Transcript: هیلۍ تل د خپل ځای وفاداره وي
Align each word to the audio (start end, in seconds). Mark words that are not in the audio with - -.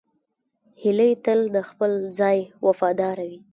هیلۍ 0.81 1.11
تل 1.25 1.39
د 1.55 1.57
خپل 1.69 1.91
ځای 2.19 2.37
وفاداره 2.67 3.25
وي 3.29 3.39